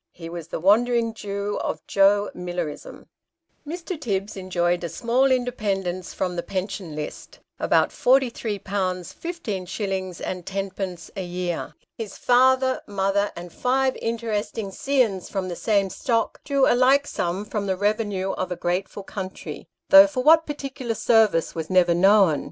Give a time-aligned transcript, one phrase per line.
[0.13, 3.05] He was the wandering Jew of Joe Millerism.
[3.65, 3.79] 206 Sketches by Bos.
[3.97, 4.01] Mr.
[4.01, 8.63] Tibbs enjoyed a small independence from the pension list abont 43Z.
[8.63, 11.07] 15s.
[11.07, 11.11] lOd.
[11.15, 11.75] a year.
[11.99, 17.45] His father, mother, and five interesting scions from the same stock, drew a like sum
[17.45, 22.39] from the revenue of a grateful country, though for what particular service was never known.